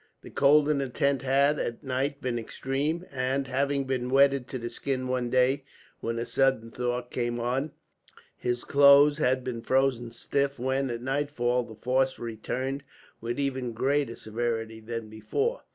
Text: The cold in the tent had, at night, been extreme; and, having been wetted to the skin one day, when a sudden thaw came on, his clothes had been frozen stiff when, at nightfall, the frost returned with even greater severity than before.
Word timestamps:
The 0.23 0.31
cold 0.31 0.67
in 0.67 0.79
the 0.79 0.89
tent 0.89 1.21
had, 1.21 1.59
at 1.59 1.83
night, 1.83 2.21
been 2.23 2.39
extreme; 2.39 3.05
and, 3.11 3.45
having 3.45 3.83
been 3.85 4.09
wetted 4.09 4.47
to 4.47 4.57
the 4.57 4.71
skin 4.71 5.07
one 5.07 5.29
day, 5.29 5.63
when 5.99 6.17
a 6.17 6.25
sudden 6.25 6.71
thaw 6.71 7.03
came 7.03 7.39
on, 7.39 7.71
his 8.35 8.63
clothes 8.63 9.19
had 9.19 9.43
been 9.43 9.61
frozen 9.61 10.09
stiff 10.09 10.57
when, 10.57 10.89
at 10.89 11.03
nightfall, 11.03 11.61
the 11.61 11.75
frost 11.75 12.17
returned 12.17 12.81
with 13.21 13.37
even 13.39 13.73
greater 13.73 14.15
severity 14.15 14.79
than 14.79 15.07
before. 15.07 15.61